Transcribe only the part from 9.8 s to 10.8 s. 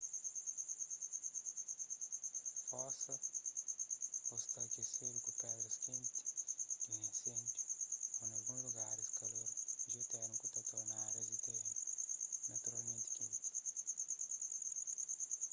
jiotérmiku ta